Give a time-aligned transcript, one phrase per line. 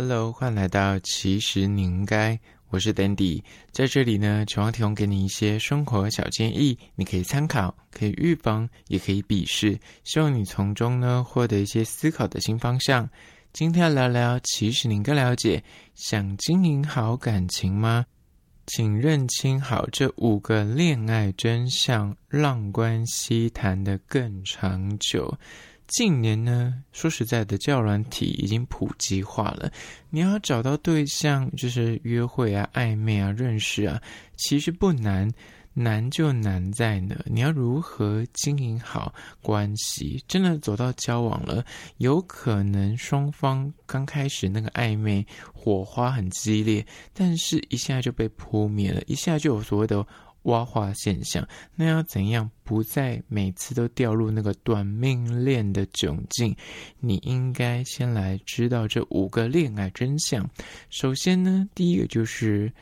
[0.00, 13.10] Hello，欢迎来到其实你应该，我是 Dandy，在这里呢，希望提供给你一些生活小建议，你可以参考，可以预防，也可以鄙视，希望你从中呢获得一些思考的新方向。
[13.52, 15.64] 今天要聊聊，其实你应该了解，
[15.96, 18.06] 想经营好感情吗？
[18.68, 25.36] 请认清好这五个恋爱真相，让关系谈得更长久。
[25.88, 29.72] 近年呢，说实在的，交友软体已经普及化了。
[30.10, 34.00] 你要找到对象，就是约会啊、暧昧啊、认识啊，
[34.36, 35.28] 其实不难。
[35.74, 40.20] 难就难在呢，你要如何经营好关系？
[40.26, 41.64] 真的走到交往了，
[41.98, 45.24] 有可能双方刚开始那个暧昧
[45.54, 46.84] 火花很激烈，
[47.14, 50.04] 但是一下就被扑灭了，一下就有所谓的
[50.42, 51.46] 挖化现象。
[51.74, 56.56] 那要怎样不再每次都掉入那个短命恋的窘境？
[57.00, 60.48] 你应该先来知道这五个恋爱真相。
[60.90, 62.72] 首先呢，第一个就是。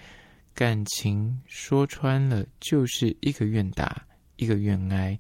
[0.58, 5.11] 感情说穿了就是一个愿打一个愿挨。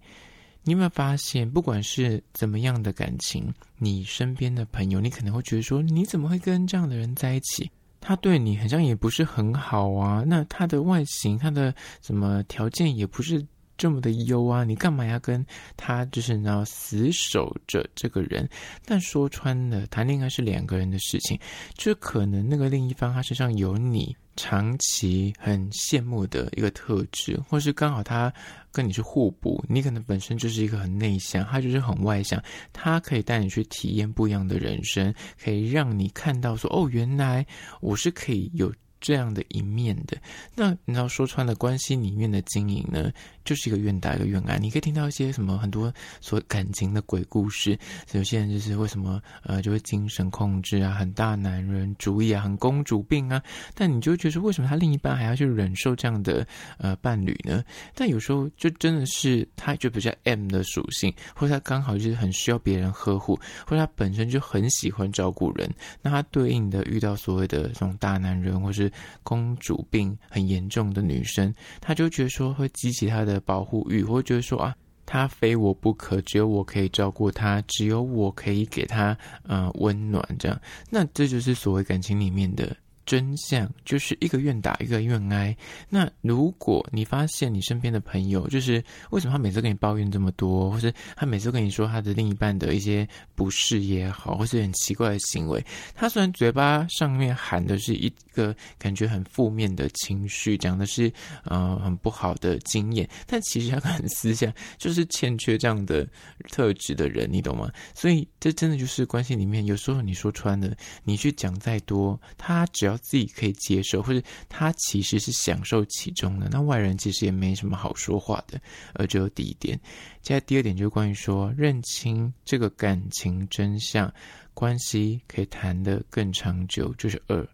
[0.62, 7.70] 你有没有发现，不管是怎么样的感情，你身边的朋友，你可能会觉得说，你怎么会跟这样的人在一起？
[8.06, 10.22] 他对你好像也不是很好啊。
[10.24, 13.44] 那他的外形，他的什么条件也不是
[13.76, 14.62] 这么的优啊。
[14.62, 15.44] 你干嘛要跟
[15.76, 18.48] 他就是要死守着这个人？
[18.84, 21.36] 但说穿了，谈恋爱是两个人的事情，
[21.74, 24.16] 就可能那个另一方他身上有你。
[24.36, 28.32] 长期很羡慕的一个特质，或是刚好他
[28.70, 32.42] 跟你是互补，你可能本身就是一个很内向，他就是很外向，
[32.72, 37.46] 他可以带你去体验不一样的人生，可以让你看到说，哦，原来
[37.80, 38.72] 我是可以有。
[39.06, 40.18] 这样的一面的，
[40.56, 43.12] 那你要说穿了，关系里面的经营呢，
[43.44, 44.58] 就是一个愿打一个愿挨。
[44.58, 47.78] 你可以听到一些什么很多所感情的鬼故事，
[48.10, 53.40] 有些人就是为什么呃就会精神控制啊，很大男人主义啊，很公主病啊。
[53.76, 56.44] 但你就觉得，为什么他另一半还要去忍受这样的
[56.78, 57.62] 呃伴侣呢？
[57.94, 63.38] 但有时候就真的是他就比较 M 的属性，或者他刚好就是很需要别人呵护，
[63.68, 68.90] 或者他本身就很喜欢照顾人，那他对应的遇到所谓的这种大男人，或是
[69.22, 74.74] 公主病很严重的女生，她就觉得说会激起她的保护欲，或觉得说啊，
[75.04, 82.76] 她非我不可，只有我可以照顾她，只有我可以给她呃温暖，这样，那这就是所谓感情里面的。
[83.06, 85.56] 真相就是一个愿打一个愿挨。
[85.88, 101.10] 那如果你发现你身边的朋友，就是为什么他每次跟你抱怨这么多，或是他每次跟你说他的另一半的一些不是也好，或是很奇怪的行为，他虽然嘴巴上面喊的是一个感觉很负面的情绪，讲的是
[101.44, 106.04] 呃很不好的经验，但其实他可能私下就是欠缺这样的
[106.50, 107.70] 特质的人，你懂吗？
[107.94, 110.74] 所以这真的就是关系里面，有时候你说穿了，
[111.04, 112.95] 你去讲再多，他只要。
[112.98, 118.60] 自己可以接受，或者他其实是享受其中的，那外人其实也没什么好说话的。
[118.94, 119.78] 而只有第一点，
[120.22, 124.12] 接下第二点就是关于说认清这个感情真相，
[124.54, 126.94] 关系可以谈得更长久。
[126.94, 127.46] 就是二，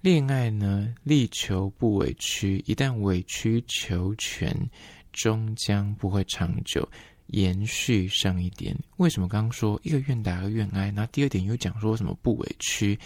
[0.00, 4.54] 恋爱呢，力求不委屈，一旦委曲求全，
[5.12, 6.88] 终将不会长久。
[7.28, 10.90] 延续上一点，为什么刚刚说一个愿打一个愿挨？
[10.90, 12.98] 那第二点又讲说什么不委屈？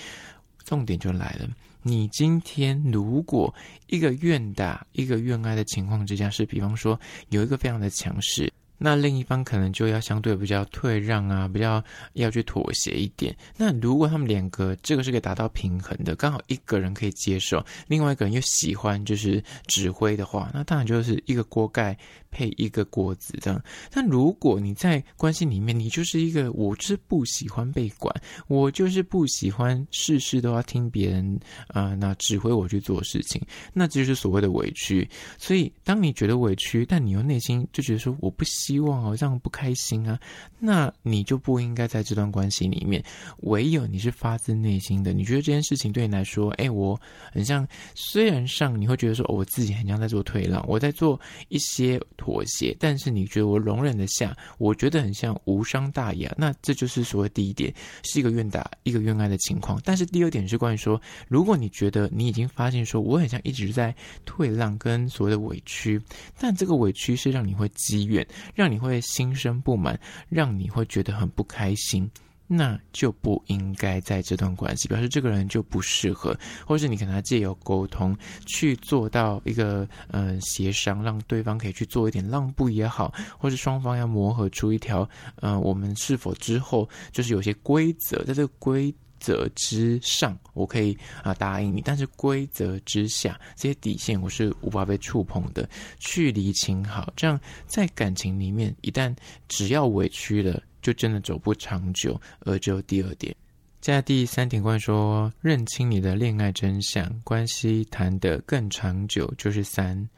[0.66, 1.48] 重点就来了，
[1.82, 3.54] 你今天如果
[3.86, 7.00] 一个愿打一个愿挨的情况之下，是比方说
[7.30, 8.52] 有一个非常的强势。
[8.78, 11.82] 那另一方可能就要相对比较退让啊，比较
[12.12, 13.34] 要去妥协一点。
[13.56, 21.96] 那如果他们两个这个是可以达到平衡的，刚好一个人可以接受，另外一个人又喜欢就是指挥的话，那当然就是一个锅盖
[22.30, 23.58] 配一个锅子这样。
[23.90, 28.14] 但如果你在关系里面，你就是一个我就是不喜欢被管，
[28.46, 33.40] 我就是不喜欢事事都要听别人啊、那指挥我去做事情，
[33.72, 35.08] 那这就是所谓的委屈。
[35.38, 38.65] 所以当你觉得委屈，但你又内心就觉得说我不喜。
[38.66, 40.18] 希望哦，这样不开心啊，
[40.58, 43.00] 那你就不应该在这段关系里面。
[43.42, 47.00] 唯有你是发自内心的，你觉得这件事情对你来说，哎，我
[47.32, 47.66] 很像。
[47.94, 56.34] 虽然上你会觉得说，我自己很像在做退让，我在做一些妥协，但是你觉得我容忍得下，我觉得很像无伤大雅。
[56.36, 57.72] 那这就是所谓第一点，
[58.02, 59.80] 是一个愿打一个愿挨的情况。
[59.84, 66.00] 但是第二点是关于说，如果你觉得你已经发现说，我很像一直在退让跟所谓的委屈，
[66.38, 68.26] 但这个委屈是让你会积怨。
[68.56, 72.10] 让你会心生不满，让你会觉得很不开心，
[72.46, 76.34] 那就不应该在这段关系，表示这个人就不适合，
[76.66, 78.16] 或是你跟他借由沟通
[78.46, 95.68] 去做到一个呃协商，让对方可以去做一点让步也好，或是双方要磨合出一条呃我们是否之后就是有些规则，在这个规则之上，我可以啊答应你，但是规则之下，这些底线我是无法被触碰的。
[95.98, 99.14] 去离情好，这样在感情里面，一旦
[99.48, 102.20] 只要委屈了，就真的走不长久。
[102.40, 103.34] 而只有第二点，
[103.80, 110.08] 接下来第三点，关于说认清你的恋爱真相，关系谈得更长久，就是三。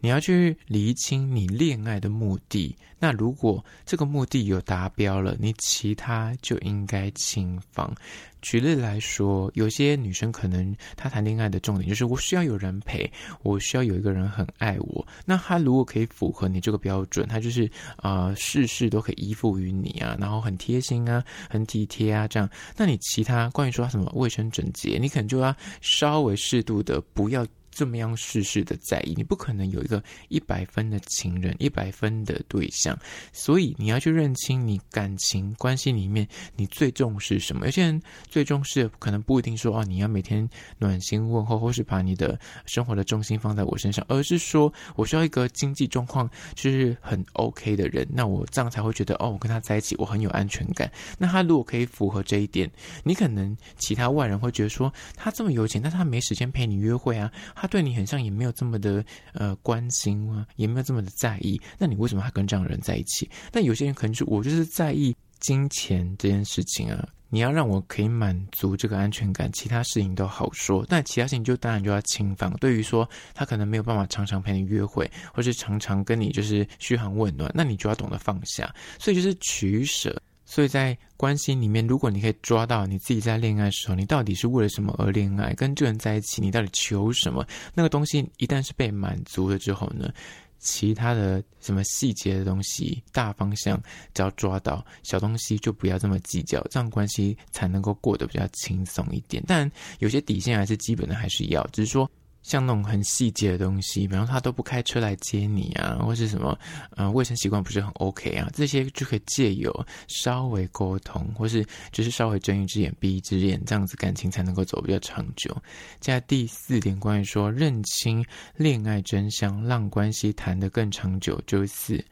[0.00, 2.76] 你要去厘清你恋爱的目的。
[3.00, 7.94] 那如果这个目的有达标了，你其他就应该轻放。
[8.40, 13.10] 举例来说，有些女生可能她谈恋爱的重点就是我需要有人陪，
[13.42, 15.06] 我需要有一个人很爱我。
[15.24, 22.48] 那她如果可以符合你这个标准，她就是啊、事事都可以依附于你啊，然后很贴心啊，很体贴啊，这样。
[22.76, 27.46] 那你其他关于说她什么卫生整洁，你可能就要稍微适度的不要。
[27.78, 32.98] 这么样事事的在意，你不可能有一个一百分的情人，一百分的对象，
[33.32, 36.26] 所以你要去认清你感情关系里面
[36.56, 37.66] 你最重视什么。
[37.66, 40.48] 有些人最重视可能不一定说哦，你要每天
[40.78, 42.36] 暖心问候，或是把你的
[42.66, 50.90] 生活的重心放在我身上，而是说我需要一个经济状况就是很 OK 的人，那我这样才会觉得哦，我跟他在一起我很有安全感。
[51.16, 52.68] 那他如果可以符合这一点，
[53.04, 57.67] 你可能其他外人会觉得说他这么有钱，但他没时间陪你约会啊，他。
[57.68, 61.60] 对你很像，也没有这么的呃关心啊，也没有这么的在意。
[61.78, 63.30] 那你为什么还跟这样的人在一起？
[63.52, 67.08] 但有些人可能就我就是在意金钱这件事情啊。
[67.30, 70.82] 你要让我可以满足这个安全感，其他事情都好说。
[70.88, 72.50] 但其他事情就当然就要轻放。
[72.56, 78.74] 对于说他可能没有办法常常陪你约会，或是常常跟你就是嘘寒问暖，那你就要懂得放下。
[78.98, 80.18] 所以就是取舍。
[80.50, 85.52] 所以在关系里面，如果你可以抓到你自己在恋爱的时候，你到底是为了什么而恋爱？
[85.52, 87.46] 跟这个人在一起，你到底求什么？
[87.74, 90.10] 那个东西一旦是被满足了之后呢，
[90.58, 93.78] 其他的什么细节的东西、大方向
[94.14, 99.44] 只要抓到，小东西就不要这么计较，这样关系才能够过得比较轻松一点。
[99.46, 102.10] 但有些底线还是基本的，还是要，只是说。
[102.48, 106.58] 像那种很细节的东西，比方他都不开车来接你啊，或是什么，
[106.96, 109.70] 呃，卫生习惯不是很 OK 啊，这些就可以借由
[110.06, 111.62] 稍微沟通，或是
[111.92, 115.54] 就是稍微睁一只眼闭一只眼，这样子感情才能够走比较长久。
[116.00, 118.24] 接下来第四点，关于说认清
[118.56, 122.02] 恋爱真相，让关系谈得更长久，就是，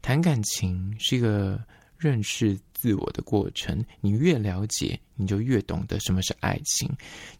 [0.00, 1.62] 谈感情是一个
[1.98, 6.90] 认识自我的过程，你越了解，你就越懂得什么是爱情。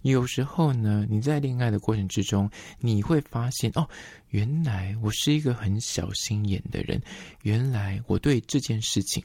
[0.02, 2.48] 有时候呢，你在恋爱的过程之中，
[2.78, 3.84] 你会发现哦，
[4.28, 7.02] 原来我是一个很小心眼的人，
[7.42, 9.20] 原来我对这件事情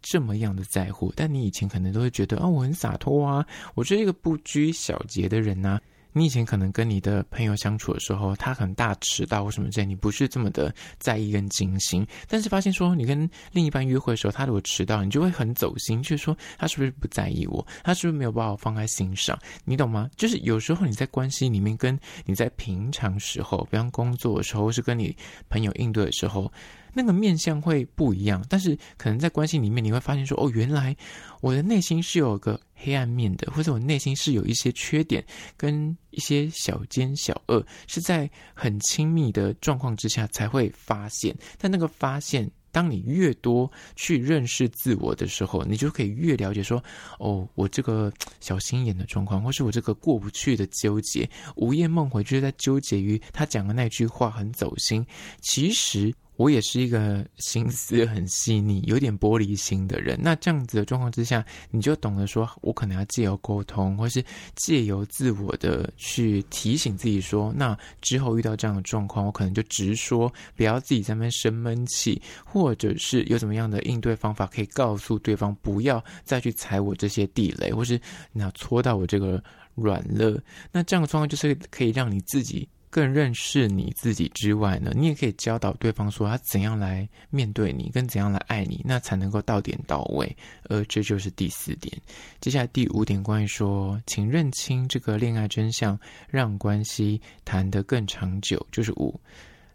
[0.00, 1.12] 这么样的在乎。
[1.16, 5.80] 但你以前可能都会觉得哦，我很洒脱啊，我是一个不拘小节的人呐。
[6.18, 12.06] 你以前可能跟你的朋友相处的时候，他很大迟到或什么之类，你不是这么的在意跟精心。
[12.26, 17.66] 但是发现说，你跟另一半约会的时候，他如果迟到，你就会很走心，就说他是不是不在意我？
[17.84, 19.38] 他是不是没有把我放在心上？
[19.66, 20.08] 你懂吗？
[20.16, 25.14] 就是有时候你在关系里面，跟你在平常时候，比方工作的时候，或是跟你
[25.50, 26.50] 朋友应对的时候。
[26.96, 30.96] 那个面相会不一样，但是可能在关系里面，你会发现说，哦，原来
[31.42, 35.22] 我的内心是有个黑暗面的，或者我内心是有一些缺点，
[35.58, 41.36] 跟一些小奸小恶，是在很亲密的状况之下才会发现。
[41.58, 46.82] 但那个发现，当你越多去认识自我的时候，你就可以越了解说，
[47.18, 48.10] 哦，我这个
[48.40, 55.06] 小心眼的状况，或是我这个过不去的纠结，午夜梦回就是在纠结于他讲的那句话很走心，
[55.42, 56.10] 其实。
[56.36, 60.18] 我也是一个心思很细腻、有点玻璃心的人。
[60.22, 64.22] 那这样子的状况之下，你就懂得说，我可能要借由沟通，或是
[64.54, 78.00] 借由自我的去提醒自己说，那之后遇到这样的状况，我可能就直说，不要自己在那边生闷气，或者是有什么样的应对方法，可以告诉对方不要再去踩我这些地雷，或是
[78.32, 79.42] 那戳到我这个
[79.74, 80.38] 软肋。
[80.70, 82.68] 那这样的状况就是可以让你自己。
[82.96, 90.34] 更认识你自己之外呢，你也可以教导对方说他怎样来面对你，跟怎样来爱你，那才能够到点到位。
[90.70, 91.94] 而这就是第四点。
[92.40, 98.66] 接下来第五点，关于说，请认清这个恋爱真相，让关系谈得更长久。
[98.72, 99.20] 就是五，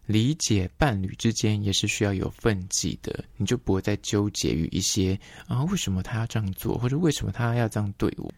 [0.04, 8.34] 理解伴侣之间也是需要有分际的，你就不会再纠结于一些啊，为什么他要这样做，或者为什么他要这样对我。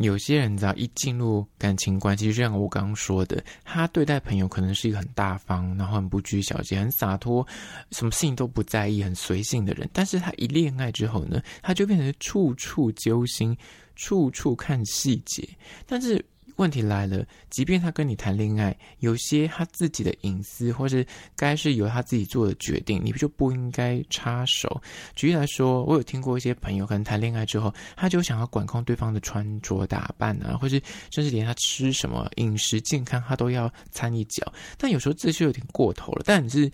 [0.00, 7.46] 有些人只要一进入感情关系，就像我刚刚说的，他对待朋友可能是一个很大方，然后很不拘小节、很洒脱，
[7.92, 9.88] 什么事情都不在意、很随性的人。
[9.92, 13.56] 但是他一恋爱之后呢，他就变成处处揪心、
[13.94, 15.46] 处处看细节。
[15.86, 16.24] 但是
[16.60, 24.80] 问题来了，即便他跟你谈恋爱，有些他自己的隐私，或是该是由他自己做的决定，你不就不应该插手。
[25.16, 34.52] 举例来说，我有听过一些朋友可能谈恋爱之后，他就想要管控对方的穿着打扮啊，或是甚至连他吃什么饮食健康，他都要掺一脚。
[34.76, 36.22] 但有时候这就有点过头了。
[36.26, 36.70] 但你是。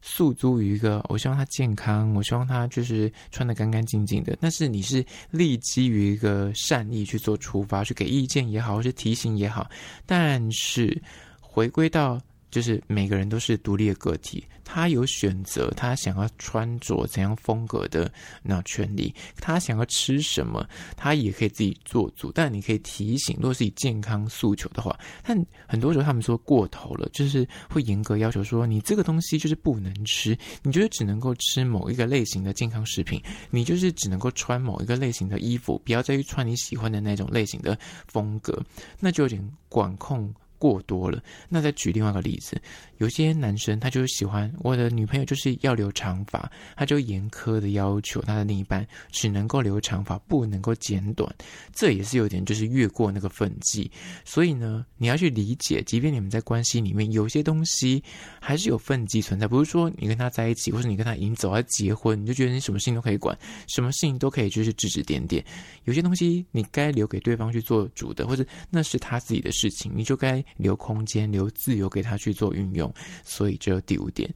[0.00, 4.36] 诉诸于一个，我希望他健康，我希望他就是穿的干干净净的。
[4.40, 9.68] 但是你是立基于一个善意去做出发，去给意见也好，或是提醒也好。
[10.06, 11.00] 但是
[11.40, 12.20] 回归到。
[12.50, 18.10] 就是每个人都是独立的个体，他有选择，他想要穿着怎样风格的
[18.42, 22.32] 那权利，他想要吃什么，他也可以自己做主。
[22.32, 25.36] 但你可以提醒，如果是以健康诉求的话，但
[25.66, 38.62] 很多时候他们说过头了，就是会严格要求说，你这个东西就是不能吃，你就是只能够吃某一个类型的健康食品，你就是只能够穿某一个类型的衣服，不要再去穿你喜欢的那种类型的风格，
[38.98, 40.32] 那就有点管控。
[40.58, 42.60] 过多了，那再举另外一个例子，
[42.98, 51.34] 有些男生他就是喜欢我的女朋友就是要留长发，他就严苛的要求他的另一半只能够留长发，不能够剪短，
[51.72, 53.90] 这也是有点就是越过那个分际。
[54.24, 58.02] 所以呢，你要去理解，即便你们在关系里面有些东西
[58.40, 63.36] 还是有分际存在，不是说你跟他在一起，或者你跟他已经走到结婚，你就觉得你什么事情都可以管，
[63.68, 65.44] 什么事情都可以就是指指点点。
[65.84, 70.44] 有些东西你该留给对方去做主的，或者那是他自己的事情，你就该。
[70.56, 72.87] 留空间，留自由给他去做运用，
[73.24, 74.28] 所以这有第五点，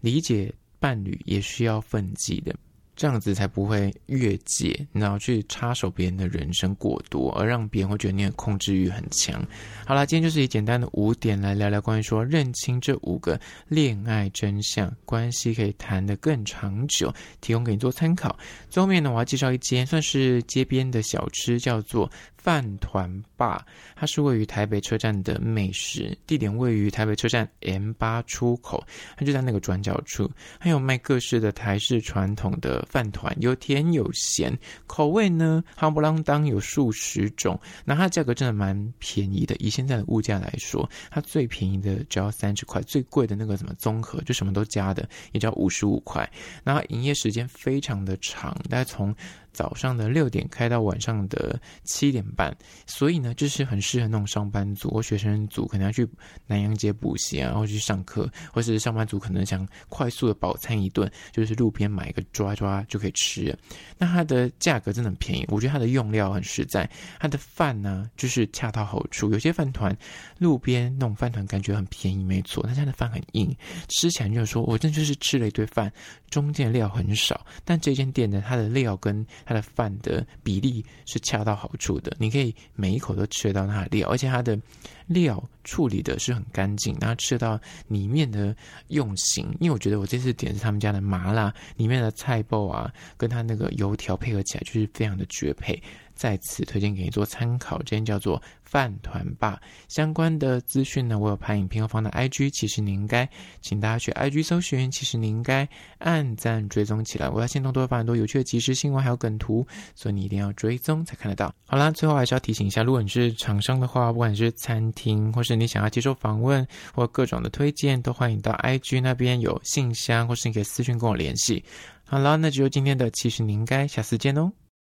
[0.00, 2.54] 理解伴侣也需要分际的。
[2.98, 9.46] 这样子才不会越界，然后去插手别人的人生过多，而让别人会觉得你的控制欲很强。
[9.84, 18.34] 好啦，今天就是以简单的五点来聊聊关于说认清这五个恋爱真相，关系可以谈得更长久，提供给你做参考。
[18.70, 22.10] 最后面呢，我要介绍一间算是街边的小吃，叫做
[22.46, 23.66] 饭团吧。
[23.96, 28.80] 它是位于台北车站的美食，地点位于台北车站 M 八出口，
[29.16, 32.86] 它就在那个转角处，还有卖各式的台式传统的。
[32.88, 37.58] 饭团有甜有咸，口味呢，夯不啷当有数十种。
[37.84, 46.30] 那它价格真的蛮便宜的，以现在的物价来说，它最便宜的只要三十块，最贵的那个什么综合就什么都加的，也只要五十五块。
[46.62, 49.12] 然后营业时间非常的长，大概从。
[49.56, 52.54] 早上的六点开到晚上的七点半，
[52.86, 56.06] 所以呢，就是很适合那种上班族或学生族，可能要去
[56.46, 63.56] 南阳街补习啊，或去上课，或是上班族可能想快速的饱餐一顿，就是路边买一个抓抓就可以吃。
[63.96, 66.86] 那它的价格真的很便宜，我觉得它的用料很实在，
[67.18, 69.30] 它的饭呢就是恰到好处。
[69.30, 69.96] 有些饭团
[70.38, 73.56] 路边那种饭团感觉很便宜，没错，但它的饭很硬，
[73.88, 75.90] 吃起来就是说我真的就是吃了一堆饭，
[76.28, 77.46] 中间料很少。
[77.64, 84.58] 但这间店呢，它的料跟它的饭的比例是恰到好处的，你可以每一口都吃到它的料，而且它的
[85.06, 88.54] 料处理的是很干净，然后吃到里面的
[88.88, 89.46] 用心。
[89.60, 95.80] 因为我觉得我这次点是他们家的麻辣，里面的菜包啊，跟它那个油条配合起来就是非常的绝配。
[96.16, 99.60] 在此推荐给你做参考，这间叫做饭团吧。
[99.86, 103.28] 相关的资讯呢，我有拍影片，放的 IG，其实你应该，
[103.60, 105.68] 请大家去 IG 搜寻，其实你应该
[105.98, 107.28] 按赞追踪起来。
[107.28, 111.54] 我要限动多发很多有趣的即时新闻，还有梗图，所以你一定要追踪才看得到。
[111.66, 121.62] 好啦，最后还是要提醒一下，如果你是厂商的话，不管是餐厅，或是你想要接受访问或各种的推荐，都欢迎到 IG 那边有信箱，或是你可以私讯跟我联系。
[122.08, 124.50] 好啦，那就今天的，其实你应该，下次见哦。